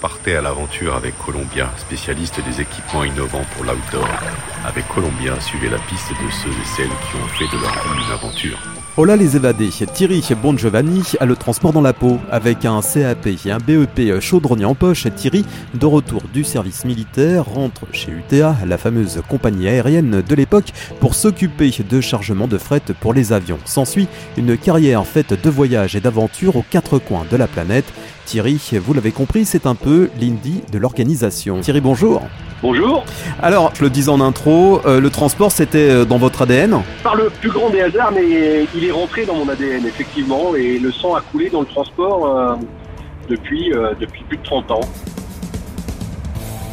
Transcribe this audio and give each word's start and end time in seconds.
partez 0.00 0.36
à 0.36 0.40
l'aventure 0.40 0.96
avec 0.96 1.16
Columbia, 1.18 1.70
spécialiste 1.76 2.40
des 2.44 2.62
équipements 2.62 3.04
innovants 3.04 3.44
pour 3.54 3.64
l'outdoor. 3.64 4.08
Avec 4.64 4.88
Columbia, 4.88 5.38
suivez 5.40 5.68
la 5.68 5.78
piste 5.78 6.10
de 6.10 6.30
ceux 6.30 6.48
et 6.48 6.66
celles 6.76 6.86
qui 6.88 7.16
ont 7.16 7.28
fait 7.38 7.56
de 7.56 7.60
leur 7.60 7.72
vie 7.72 8.06
une 8.06 8.12
aventure. 8.12 8.58
Là 9.06 9.16
les 9.16 9.34
évadés, 9.34 9.70
Thierry 9.94 10.22
Bongiovanni 10.42 11.02
a 11.20 11.24
le 11.24 11.34
transport 11.34 11.72
dans 11.72 11.80
la 11.80 11.94
peau. 11.94 12.18
Avec 12.30 12.66
un 12.66 12.82
CAP 12.82 13.28
et 13.28 13.50
un 13.50 13.56
BEP 13.56 14.20
chaudronnier 14.20 14.66
en 14.66 14.74
poche, 14.74 15.06
Thierry, 15.16 15.46
de 15.72 15.86
retour 15.86 16.22
du 16.34 16.44
service 16.44 16.84
militaire, 16.84 17.46
rentre 17.46 17.86
chez 17.92 18.10
UTA, 18.10 18.56
la 18.66 18.76
fameuse 18.76 19.22
compagnie 19.26 19.68
aérienne 19.68 20.20
de 20.20 20.34
l'époque, 20.34 20.72
pour 21.00 21.14
s'occuper 21.14 21.70
de 21.88 22.00
chargement 22.02 22.46
de 22.46 22.58
fret 22.58 22.82
pour 23.00 23.14
les 23.14 23.32
avions. 23.32 23.58
S'ensuit 23.64 24.06
une 24.36 24.58
carrière 24.58 25.06
faite 25.06 25.32
de 25.32 25.50
voyages 25.50 25.96
et 25.96 26.00
d'aventures 26.00 26.56
aux 26.56 26.64
quatre 26.68 26.98
coins 26.98 27.24
de 27.30 27.38
la 27.38 27.46
planète. 27.46 27.90
Thierry, 28.30 28.60
vous 28.74 28.94
l'avez 28.94 29.10
compris, 29.10 29.44
c'est 29.44 29.66
un 29.66 29.74
peu 29.74 30.08
l'indie 30.20 30.62
de 30.70 30.78
l'organisation. 30.78 31.58
Thierry, 31.62 31.80
bonjour. 31.80 32.22
Bonjour. 32.62 33.04
Alors, 33.42 33.72
je 33.74 33.82
le 33.82 33.90
disais 33.90 34.08
en 34.08 34.20
intro, 34.20 34.80
euh, 34.86 35.00
le 35.00 35.10
transport 35.10 35.50
c'était 35.50 35.90
euh, 35.90 36.04
dans 36.04 36.18
votre 36.18 36.42
ADN 36.42 36.80
Par 37.02 37.16
le 37.16 37.28
plus 37.28 37.50
grand 37.50 37.70
des 37.70 37.80
hasards, 37.80 38.12
mais 38.12 38.68
il 38.72 38.84
est 38.84 38.92
rentré 38.92 39.26
dans 39.26 39.34
mon 39.34 39.48
ADN, 39.48 39.84
effectivement, 39.84 40.54
et 40.54 40.78
le 40.78 40.92
sang 40.92 41.16
a 41.16 41.22
coulé 41.22 41.50
dans 41.50 41.62
le 41.62 41.66
transport 41.66 42.24
euh, 42.24 42.54
depuis, 43.28 43.72
depuis 43.98 44.22
plus 44.22 44.36
de 44.36 44.44
30 44.44 44.70
ans. 44.70 44.80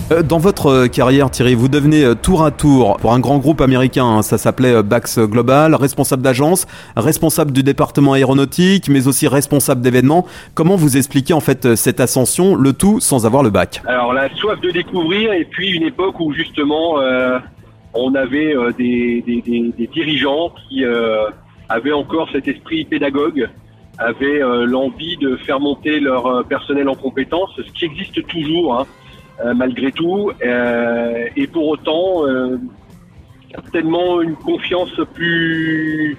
Euh, 0.09 0.23
dans 0.23 0.37
votre 0.37 0.67
euh, 0.67 0.87
carrière, 0.87 1.29
Thierry, 1.29 1.53
vous 1.53 1.67
devenez 1.67 2.05
euh, 2.05 2.15
tour 2.15 2.45
à 2.45 2.51
tour 2.51 2.95
pour 2.95 3.11
un 3.11 3.19
grand 3.19 3.39
groupe 3.39 3.59
américain, 3.59 4.05
hein, 4.05 4.21
ça 4.21 4.37
s'appelait 4.37 4.81
Bax 4.81 5.19
Global, 5.19 5.75
responsable 5.75 6.23
d'agence, 6.23 6.65
responsable 6.95 7.51
du 7.51 7.61
département 7.61 8.13
aéronautique, 8.13 8.87
mais 8.87 9.09
aussi 9.09 9.27
responsable 9.27 9.81
d'événements. 9.81 10.25
Comment 10.53 10.77
vous 10.77 10.95
expliquez 10.95 11.33
en 11.33 11.41
fait 11.41 11.75
cette 11.75 11.99
ascension, 11.99 12.55
le 12.55 12.71
tout 12.71 13.01
sans 13.01 13.25
avoir 13.25 13.43
le 13.43 13.49
bac? 13.49 13.81
Alors 13.85 14.13
la 14.13 14.33
soif 14.35 14.61
de 14.61 14.71
découvrir 14.71 15.33
et 15.33 15.43
puis 15.43 15.71
une 15.71 15.83
époque 15.83 16.17
où 16.21 16.31
justement 16.31 16.95
on 17.93 18.15
avait 18.15 18.55
des, 18.77 19.23
dirigeants 19.93 20.53
qui 20.69 20.85
avaient 21.67 21.93
encore 21.93 22.29
cet 22.31 22.47
esprit 22.47 22.85
pédagogue 22.85 23.49
avaient 23.97 24.39
l'envie 24.65 25.17
de 25.17 25.35
faire 25.37 25.59
monter 25.59 25.99
leur 25.99 26.45
personnel 26.45 26.87
en 26.87 26.95
compétences, 26.95 27.51
ce 27.57 27.71
qui 27.73 27.85
existe 27.85 28.25
toujours. 28.27 28.79
Hein. 28.79 28.85
Euh, 29.45 29.53
malgré 29.53 29.91
tout. 29.91 30.31
Euh, 30.43 31.27
et 31.35 31.45
pour 31.45 31.67
autant, 31.67 32.25
euh, 32.25 32.57
certainement 33.51 34.19
une 34.21 34.35
confiance 34.35 34.99
plus 35.13 36.17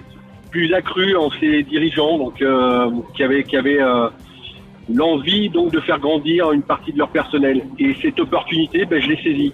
plus 0.52 0.72
accrue 0.72 1.16
en 1.16 1.28
ces 1.32 1.64
dirigeants, 1.64 2.16
donc 2.16 2.42
qui 3.14 3.22
avaient 3.22 3.42
qui 3.42 3.56
avaient 3.56 3.80
l'envie 4.88 5.50
donc 5.50 5.72
de 5.72 5.80
faire 5.80 5.98
grandir 5.98 6.52
une 6.52 6.62
partie 6.62 6.92
de 6.92 6.98
leur 6.98 7.10
personnel. 7.10 7.62
Et 7.78 7.94
cette 8.00 8.18
opportunité, 8.20 8.86
ben, 8.86 9.02
je 9.02 9.08
l'ai 9.08 9.16
saisie. 9.16 9.52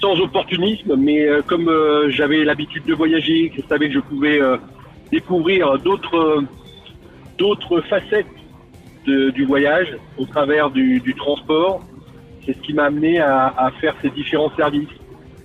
Sans 0.00 0.18
opportunisme, 0.18 0.96
mais 0.96 1.28
comme 1.46 1.70
j'avais 2.08 2.44
l'habitude 2.44 2.84
de 2.86 2.94
voyager, 2.94 3.52
je 3.56 3.62
savais 3.68 3.88
que 3.88 3.94
je 3.94 4.00
pouvais 4.00 4.40
découvrir 5.12 5.78
d'autres 5.78 6.42
d'autres 7.38 7.80
facettes 7.82 8.26
du 9.06 9.44
voyage 9.44 9.96
au 10.18 10.24
travers 10.24 10.70
du, 10.70 10.98
du 10.98 11.14
transport, 11.14 11.84
c'est 12.46 12.54
ce 12.54 12.58
qui 12.60 12.72
m'a 12.72 12.84
amené 12.84 13.18
à, 13.18 13.70
faire 13.80 13.94
ces 14.00 14.10
différents 14.10 14.52
services. 14.56 14.88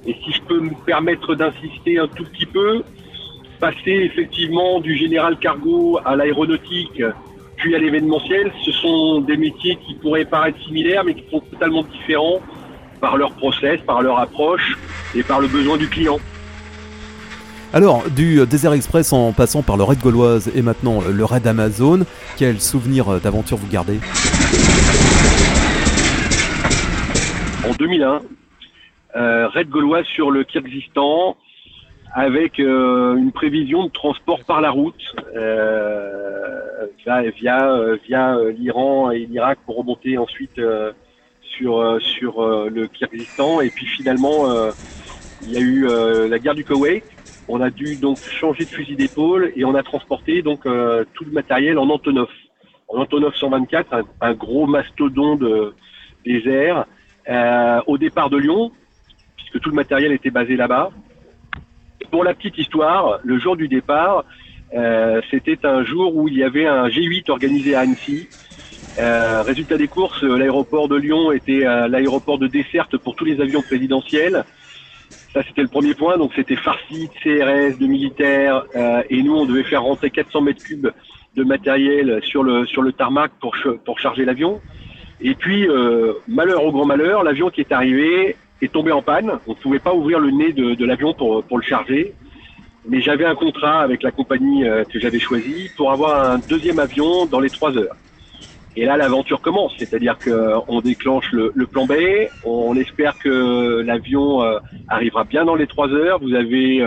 Et 0.06 0.16
si 0.24 0.32
je 0.32 0.42
peux 0.44 0.60
me 0.60 0.72
permettre 0.86 1.36
d'insister 1.36 2.00
un 2.00 2.08
tout 2.08 2.24
petit 2.24 2.46
peu, 2.46 2.84
passer 3.60 4.10
effectivement 4.12 4.80
du 4.80 4.96
général 4.96 5.38
cargo 5.38 6.00
à 6.06 6.16
l'aéronautique, 6.16 7.04
puis 7.58 7.76
à 7.76 7.80
l'événementiel, 7.80 8.52
ce 8.66 8.72
sont 8.72 9.22
des 9.22 9.38
métiers 9.38 9.78
qui 9.86 9.96
pourraient 9.96 10.26
paraître 10.26 10.60
similaires, 10.64 11.04
mais 11.04 11.14
qui 11.14 11.24
sont 11.30 11.42
totalement 11.42 11.84
différents 11.84 12.40
par 13.00 13.18
leur 13.18 13.32
process, 13.34 13.80
par 13.86 14.02
leur 14.02 14.20
approche 14.20 14.78
et 15.16 15.24
par 15.24 15.40
le 15.40 15.48
besoin 15.48 15.78
du 15.78 15.88
client. 15.88 16.20
Alors, 17.74 18.04
du 18.10 18.46
Desert 18.46 18.74
Express 18.74 19.14
en 19.14 19.32
passant 19.32 19.62
par 19.62 19.78
le 19.78 19.84
Raid 19.84 20.00
Gauloise 20.00 20.52
et 20.56 20.62
maintenant 20.62 21.02
le 21.02 21.26
Raid 21.26 21.48
Amazon, 21.48 22.06
quel 22.38 22.60
souvenir 22.60 23.20
d'aventure 23.22 23.58
vous 23.58 23.68
gardez? 23.68 24.00
En 27.64 27.74
2001, 27.74 28.22
euh, 29.16 29.48
Red 29.50 29.70
Gauloise 29.70 30.06
sur 30.06 30.32
le 30.32 30.44
Kyrgyzstan 30.44 31.38
avec 32.14 32.60
euh, 32.60 33.16
une 33.16 33.32
prévision 33.32 33.86
de 33.86 33.92
transport 33.92 34.44
par 34.44 34.62
la 34.62 34.72
route 34.72 35.02
euh, 35.36 36.88
via 37.06 37.22
via, 38.08 38.38
l'Iran 38.58 39.12
et 39.12 39.26
l'Irak 39.26 39.60
pour 39.66 39.78
remonter 39.78 40.18
ensuite 40.18 40.60
sur 41.42 42.00
sur 42.02 42.42
le 42.42 42.88
Kyrgyzstan. 42.88 43.62
Et 43.62 43.70
puis 43.70 43.86
finalement 43.86 44.46
il 45.44 45.52
y 45.52 45.58
a 45.58 45.60
eu 45.60 45.88
la 46.30 46.40
guerre 46.40 46.56
du 46.56 46.66
Koweït. 46.66 47.04
On 47.48 47.62
a 47.62 47.70
dû 47.70 47.96
donc 47.96 48.18
changer 48.18 48.66
de 48.66 48.70
fusil 48.70 48.96
d'épaule 48.96 49.52
et 49.56 49.66
on 49.66 49.76
a 49.76 49.84
transporté 49.84 50.42
donc 50.42 50.64
tout 51.14 51.26
le 51.26 51.32
matériel 51.32 51.78
en 51.78 51.90
Antonov. 51.90 52.30
En 52.88 53.00
Antonov 53.00 53.36
124 53.36 53.94
un, 53.94 54.04
un 54.22 54.34
gros 54.34 54.68
mastodon 54.68 55.36
de 55.36 55.74
des 56.26 56.48
airs 56.48 56.86
euh, 57.30 57.82
au 57.88 57.98
départ 57.98 58.30
de 58.30 58.38
Lyon, 58.38 58.72
puisque 59.38 59.60
tout 59.60 59.70
le 59.70 59.76
matériel 59.76 60.12
était 60.12 60.32
basé 60.32 60.56
là-bas. 60.56 60.92
Pour 62.10 62.24
la 62.24 62.34
petite 62.34 62.58
histoire, 62.58 63.20
le 63.24 63.40
jour 63.40 63.56
du 63.56 63.68
départ, 63.68 64.26
euh, 64.74 65.22
c'était 65.30 65.66
un 65.66 65.84
jour 65.84 66.16
où 66.16 66.28
il 66.28 66.36
y 66.36 66.44
avait 66.44 66.66
un 66.66 66.88
G8 66.88 67.30
organisé 67.30 67.76
à 67.76 67.82
Annecy. 67.82 68.28
Euh, 69.00 69.44
résultat 69.44 69.78
des 69.78 69.88
courses, 69.88 70.24
l'aéroport 70.24 70.88
de 70.90 70.96
Lyon 70.96 71.32
était 71.32 71.62
l'aéroport 71.88 72.38
de 72.38 72.48
desserte 72.48 72.98
pour 72.98 73.16
tous 73.16 73.26
les 73.26 73.40
avions 73.40 73.62
présidentiels. 73.62 74.44
Ça, 75.34 75.42
c'était 75.48 75.62
le 75.62 75.70
premier 75.70 75.94
point. 75.94 76.18
Donc, 76.18 76.32
c'était 76.36 76.58
farci 76.58 77.08
de 77.08 77.14
CRS, 77.22 77.78
de 77.78 77.88
militaires, 77.88 78.64
et 79.10 79.24
nous, 79.24 79.36
on 79.36 79.46
devait 79.46 79.64
faire 79.64 79.84
rentrer 79.84 80.10
400 80.10 80.42
mètres 80.42 80.64
cubes 80.64 80.90
de 81.36 81.44
matériel 81.44 82.20
sur 82.24 82.44
le 82.44 82.66
sur 82.66 82.82
le 82.82 82.92
tarmac 82.92 83.32
pour 83.40 83.56
pour 83.86 84.00
charger 84.00 84.26
l'avion. 84.26 84.60
Et 85.24 85.36
puis, 85.36 85.68
euh, 85.68 86.14
malheur 86.28 86.64
au 86.64 86.72
grand 86.72 86.86
malheur, 86.86 87.24
l'avion 87.24 87.50
qui 87.50 87.62
est 87.62 87.72
arrivé 87.72 88.36
est 88.62 88.72
tombé 88.72 88.92
en 88.92 89.02
panne. 89.02 89.32
On 89.48 89.52
ne 89.52 89.56
pouvait 89.56 89.80
pas 89.80 89.94
ouvrir 89.94 90.20
le 90.20 90.32
nez 90.32 90.52
de, 90.52 90.74
de 90.74 90.86
l'avion 90.86 91.14
pour, 91.14 91.44
pour 91.44 91.58
le 91.58 91.64
charger. 91.64 92.14
Mais 92.88 93.02
j'avais 93.02 93.26
un 93.26 93.36
contrat 93.36 93.82
avec 93.82 94.02
la 94.02 94.12
compagnie 94.12 94.68
euh, 94.68 94.84
que 94.84 95.00
j'avais 95.00 95.20
choisie 95.20 95.70
pour 95.78 95.92
avoir 95.92 96.32
un 96.32 96.40
deuxième 96.40 96.80
avion 96.80 97.26
dans 97.28 97.40
les 97.40 97.52
trois 97.52 97.78
heures. 97.78 97.96
Et 98.76 98.86
là, 98.86 98.98
l'aventure 98.98 99.42
commence, 99.42 99.74
c'est-à-dire 99.78 100.18
qu'on 100.18 100.80
déclenche 100.80 101.32
le, 101.34 101.52
le, 101.54 101.68
plan 101.68 101.86
B, 101.86 101.94
on 102.46 102.76
espère 102.78 103.20
que 103.20 103.82
l'avion 103.82 104.42
euh, 104.42 104.60
arrivera 104.88 105.26
bien 105.26 105.44
dans 105.44 105.56
les 105.56 105.68
trois 105.68 105.90
heures. 105.90 106.20
Vous 106.20 106.34
avez 106.34 106.82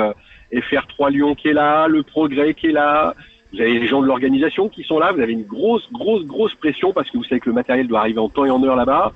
FR3 0.50 1.10
Lyon 1.10 1.34
qui 1.34 1.48
est 1.48 1.52
là, 1.52 1.86
le 1.86 2.02
Progrès 2.02 2.54
qui 2.54 2.68
est 2.68 2.72
là, 2.72 3.14
vous 3.54 3.60
avez 3.60 3.78
les 3.78 3.86
gens 3.86 4.02
de 4.02 4.06
l'organisation 4.06 4.68
qui 4.68 4.82
sont 4.82 4.98
là, 4.98 5.12
vous 5.12 5.20
avez 5.20 5.32
une 5.32 5.44
grosse, 5.44 5.86
grosse, 5.92 6.24
grosse 6.24 6.54
pression 6.54 6.92
parce 6.92 7.08
que 7.10 7.18
vous 7.18 7.24
savez 7.24 7.40
que 7.40 7.48
le 7.48 7.54
matériel 7.54 7.86
doit 7.86 8.00
arriver 8.00 8.18
en 8.18 8.28
temps 8.28 8.44
et 8.44 8.50
en 8.50 8.62
heure 8.64 8.74
là-bas. 8.74 9.12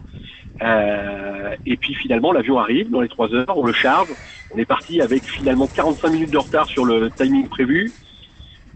Euh, 0.63 1.57
et 1.67 1.77
puis 1.77 1.95
finalement, 1.95 2.31
l'avion 2.31 2.59
arrive 2.59 2.89
dans 2.91 3.01
les 3.01 3.09
trois 3.09 3.35
heures, 3.35 3.57
on 3.57 3.67
le 3.67 3.73
charge. 3.73 4.09
On 4.55 4.59
est 4.59 4.65
parti 4.65 5.01
avec 5.01 5.25
finalement 5.25 5.67
45 5.67 6.11
minutes 6.11 6.31
de 6.31 6.39
retard 6.39 6.69
sur 6.69 6.85
le 6.85 7.11
timing 7.11 7.49
prévu. 7.49 7.91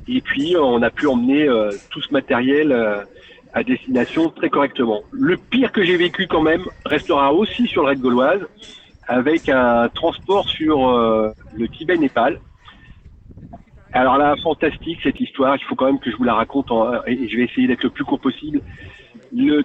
Et 0.08 0.20
puis 0.20 0.56
on 0.58 0.82
a 0.82 0.90
pu 0.90 1.06
emmener 1.06 1.48
euh, 1.48 1.70
tout 1.90 2.02
ce 2.02 2.12
matériel 2.12 2.72
euh, 2.72 3.04
à 3.52 3.62
destination 3.62 4.30
très 4.30 4.50
correctement. 4.50 5.02
Le 5.12 5.36
pire 5.36 5.70
que 5.70 5.84
j'ai 5.84 5.96
vécu 5.96 6.26
quand 6.26 6.42
même 6.42 6.64
restera 6.84 7.32
aussi 7.32 7.68
sur 7.68 7.82
le 7.82 7.88
raid 7.88 8.00
gauloise 8.00 8.40
avec 9.06 9.48
un 9.48 9.88
transport 9.88 10.48
sur 10.48 10.88
le 10.88 11.68
Tibet-Népal 11.68 12.40
alors 13.92 14.18
là, 14.18 14.34
fantastique 14.42 14.98
cette 15.02 15.20
histoire. 15.20 15.56
Il 15.56 15.64
faut 15.64 15.74
quand 15.74 15.86
même 15.86 15.98
que 15.98 16.10
je 16.10 16.16
vous 16.16 16.24
la 16.24 16.34
raconte 16.34 16.70
et 17.06 17.28
je 17.28 17.36
vais 17.36 17.44
essayer 17.44 17.66
d'être 17.66 17.84
le 17.84 17.90
plus 17.90 18.04
court 18.04 18.20
possible. 18.20 18.60
Le 19.34 19.62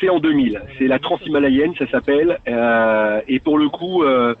c'est 0.00 0.08
en 0.08 0.18
2000. 0.18 0.60
C'est 0.78 0.86
la 0.86 0.98
Transhimalayienne, 0.98 1.74
ça 1.76 1.88
s'appelle. 1.90 2.38
Euh, 2.46 3.20
et 3.26 3.40
pour 3.40 3.58
le 3.58 3.68
coup, 3.68 4.02
euh, 4.02 4.34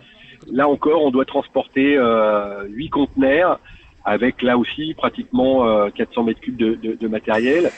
là 0.50 0.68
encore, 0.68 1.04
on 1.04 1.10
doit 1.10 1.24
transporter 1.24 1.96
euh, 1.96 2.64
8 2.68 2.90
conteneurs 2.90 3.60
avec 4.04 4.42
là 4.42 4.56
aussi 4.56 4.94
pratiquement 4.94 5.90
400 5.90 6.20
euh, 6.20 6.24
mètres 6.24 6.40
cubes 6.40 6.56
de, 6.56 6.74
de, 6.74 6.94
de, 6.94 7.08
matériel. 7.08 7.70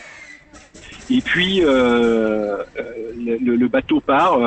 Et 1.10 1.20
puis 1.20 1.60
euh, 1.62 2.58
le, 3.16 3.36
le, 3.56 3.68
bateau 3.68 4.00
part 4.00 4.38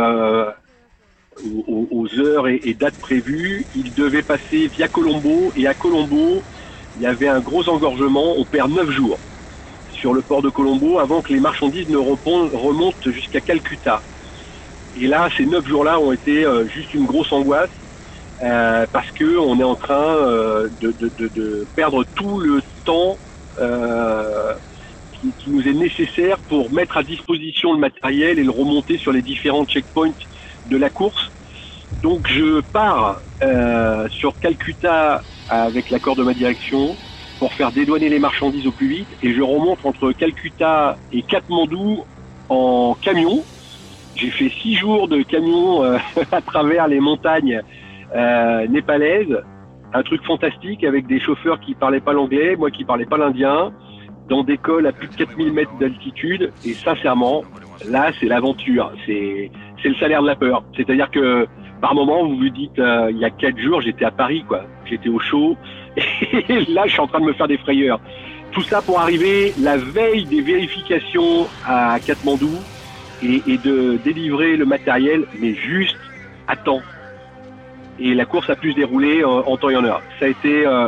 aux, 1.44 2.08
heures 2.20 2.48
et, 2.48 2.76
dates 2.80 2.98
prévues. 3.00 3.66
Il 3.76 3.94
devait 3.94 4.24
passer 4.24 4.68
via 4.68 4.88
Colombo 4.88 5.52
et 5.56 5.68
à 5.68 5.74
Colombo, 5.74 6.44
il 6.96 7.02
y 7.02 7.06
avait 7.06 7.28
un 7.28 7.40
gros 7.40 7.68
engorgement. 7.70 8.36
On 8.38 8.46
perd 8.46 8.72
neuf 8.72 8.90
jours 8.92 9.20
sur 9.92 10.14
le 10.14 10.22
port 10.22 10.42
de 10.42 10.50
Colombo 10.50 11.00
avant 11.00 11.22
que 11.22 11.34
les 11.34 11.40
marchandises 11.40 11.88
ne 11.90 11.98
remontent 11.98 13.12
jusqu'à 13.12 13.42
Calcutta. 13.42 14.02
Et 14.96 15.08
là, 15.08 15.30
ces 15.36 15.46
neuf 15.46 15.68
jours-là 15.68 16.00
ont 16.00 16.12
été 16.12 16.46
euh, 16.46 16.68
juste 16.68 16.94
une 16.94 17.06
grosse 17.06 17.32
angoisse 17.32 17.70
euh, 18.44 18.86
parce 18.92 19.10
que 19.12 19.38
on 19.38 19.60
est 19.60 19.64
en 19.64 19.76
train 19.76 20.16
euh, 20.16 20.70
de, 20.82 21.68
perdre 21.76 22.04
tout 22.16 22.40
le 22.40 22.62
temps 22.84 23.18
qui, 25.38 25.50
nous 25.50 25.68
est 25.68 25.74
nécessaire 25.74 26.38
pour 26.40 26.72
mettre 26.72 26.98
à 26.98 27.04
disposition 27.04 27.74
le 27.74 27.80
matériel 27.80 28.40
et 28.40 28.44
le 28.44 28.52
remonter 28.52 28.98
sur 28.98 29.12
les 29.12 29.22
différents 29.22 29.66
checkpoints 29.66 30.14
de 30.70 30.78
la 30.78 30.90
course. 30.90 31.32
Donc 32.02 32.28
je 32.28 32.62
pars 32.62 33.22
euh, 33.42 34.08
sur 34.10 34.38
Calcutta 34.40 35.22
avec 35.50 35.90
l'accord 35.90 36.16
de 36.16 36.24
ma 36.24 36.34
direction 36.34 36.96
pour 37.40 37.54
faire 37.54 37.72
dédouaner 37.72 38.10
les 38.10 38.20
marchandises 38.20 38.68
au 38.68 38.72
plus 38.72 38.88
vite 38.88 39.08
et 39.22 39.34
je 39.34 39.42
remonte 39.42 39.80
entre 39.84 40.12
Calcutta 40.12 40.98
et 41.12 41.22
Katmandou 41.22 42.04
en 42.50 42.96
camion. 43.02 43.44
J'ai 44.16 44.30
fait 44.30 44.50
six 44.50 44.76
jours 44.76 45.08
de 45.08 45.22
camion 45.24 45.84
euh, 45.84 45.98
à 46.32 46.42
travers 46.42 46.88
les 46.88 47.00
montagnes 47.00 47.62
euh, 48.16 48.68
népalaises. 48.68 49.42
Un 49.94 50.04
truc 50.04 50.24
fantastique 50.24 50.84
avec 50.84 51.06
des 51.08 51.20
chauffeurs 51.20 51.60
qui 51.60 51.76
parlaient 51.76 52.00
pas 52.00 52.14
l'anglais, 52.14 52.56
moi 52.56 52.72
qui 52.72 52.84
parlais 52.84 53.06
pas 53.06 53.18
l'indien, 53.18 53.72
dans 54.28 54.44
des 54.44 54.58
cols 54.58 54.88
à 54.88 54.92
plus 54.92 55.08
de 55.08 55.16
4000 55.16 55.54
mètres 55.54 55.78
d'altitude. 55.80 56.52
Et 56.66 56.74
sincèrement, 56.74 57.44
là, 57.88 58.12
c'est 58.20 58.26
l'aventure. 58.26 58.92
C'est, 59.06 59.52
c'est 59.84 59.90
le 59.90 59.96
salaire 59.96 60.22
de 60.22 60.28
la 60.28 60.36
peur. 60.36 60.64
C'est-à-dire 60.76 61.12
que 61.12 61.46
par 61.82 61.94
moment, 61.94 62.26
vous 62.26 62.38
vous 62.38 62.50
dites, 62.50 62.80
euh, 62.80 63.12
il 63.12 63.18
y 63.18 63.26
a 63.26 63.30
quatre 63.30 63.60
jours, 63.60 63.82
j'étais 63.82 64.06
à 64.06 64.12
Paris, 64.12 64.46
quoi. 64.48 64.62
J'étais 64.86 65.10
au 65.10 65.20
chaud. 65.20 65.58
Et 65.98 66.66
là, 66.70 66.84
je 66.86 66.92
suis 66.94 67.02
en 67.02 67.08
train 67.08 67.20
de 67.20 67.26
me 67.26 67.34
faire 67.34 67.50
des 67.50 67.58
frayeurs. 67.58 68.00
Tout 68.54 68.62
ça 68.62 68.82
pour 68.82 69.02
arriver 69.02 69.54
la 69.60 69.76
veille 69.76 70.24
des 70.24 70.42
vérifications 70.42 71.46
à 71.68 72.00
Katmandou 72.00 72.54
et, 73.22 73.58
de 73.58 73.98
délivrer 74.04 74.56
le 74.56 74.66
matériel, 74.66 75.26
mais 75.42 75.56
juste 75.56 75.98
à 76.48 76.56
temps. 76.56 76.82
Et 78.00 78.14
la 78.14 78.26
course 78.26 78.50
a 78.50 78.56
pu 78.56 78.72
se 78.72 78.78
dérouler 78.78 79.26
en, 79.26 79.40
en 79.40 79.58
temps 79.58 79.70
et 79.70 79.76
en 79.76 79.84
heure. 79.84 80.02
Ça 80.20 80.26
a 80.26 80.30
été 80.30 80.66
euh, 80.66 80.88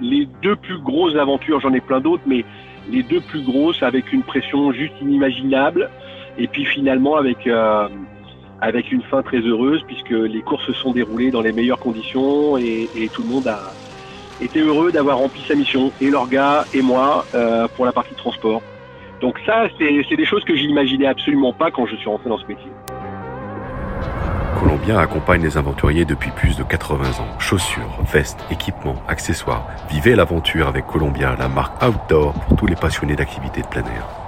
les 0.00 0.26
deux 0.42 0.56
plus 0.56 0.78
grosses 0.78 1.14
aventures, 1.14 1.60
j'en 1.60 1.72
ai 1.74 1.80
plein 1.80 2.00
d'autres, 2.00 2.24
mais 2.26 2.44
les 2.90 3.04
deux 3.04 3.20
plus 3.20 3.42
grosses 3.42 3.82
avec 3.84 4.12
une 4.12 4.22
pression 4.22 4.72
juste 4.72 4.94
inimaginable. 5.00 5.90
Et 6.38 6.48
puis 6.48 6.64
finalement 6.64 7.14
avec 7.16 7.46
euh, 7.46 7.88
avec 8.64 8.90
une 8.90 9.02
fin 9.02 9.22
très 9.22 9.40
heureuse 9.40 9.82
puisque 9.86 10.10
les 10.10 10.40
courses 10.40 10.64
se 10.64 10.72
sont 10.72 10.92
déroulées 10.92 11.30
dans 11.30 11.42
les 11.42 11.52
meilleures 11.52 11.78
conditions 11.78 12.56
et, 12.56 12.88
tout 13.12 13.22
le 13.22 13.28
monde 13.28 13.46
a 13.46 13.60
été 14.40 14.60
heureux 14.60 14.90
d'avoir 14.90 15.18
rempli 15.18 15.42
sa 15.46 15.54
mission 15.54 15.92
et 16.00 16.10
l'orga 16.10 16.64
et 16.72 16.80
moi 16.80 17.26
euh, 17.34 17.68
pour 17.76 17.84
la 17.84 17.92
partie 17.92 18.14
transport. 18.14 18.62
Donc 19.20 19.38
ça, 19.46 19.68
c'est 19.78 20.16
des 20.16 20.24
choses 20.24 20.44
que 20.44 20.56
j'imaginais 20.56 21.06
absolument 21.06 21.52
pas 21.52 21.70
quand 21.70 21.86
je 21.86 21.94
suis 21.96 22.08
rentré 22.08 22.28
dans 22.28 22.38
ce 22.38 22.46
métier. 22.46 22.70
Colombien 24.58 24.98
accompagne 24.98 25.42
les 25.42 25.58
aventuriers 25.58 26.04
depuis 26.04 26.30
plus 26.30 26.56
de 26.56 26.62
80 26.62 27.20
ans. 27.20 27.38
Chaussures, 27.38 28.02
vestes, 28.12 28.40
équipements, 28.50 28.96
accessoires. 29.08 29.66
Vivez 29.90 30.16
l'aventure 30.16 30.68
avec 30.68 30.86
Colombien, 30.86 31.36
la 31.38 31.48
marque 31.48 31.82
outdoor 31.82 32.32
pour 32.32 32.56
tous 32.56 32.66
les 32.66 32.76
passionnés 32.76 33.14
d'activités 33.14 33.60
de 33.60 33.66
plein 33.66 33.82
air. 33.82 34.23